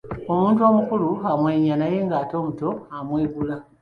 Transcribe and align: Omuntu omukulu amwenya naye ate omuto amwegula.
Omuntu 0.33 0.61
omukulu 0.69 1.09
amwenya 1.31 1.73
naye 1.81 1.97
ate 2.21 2.33
omuto 2.41 2.69
amwegula. 2.97 3.55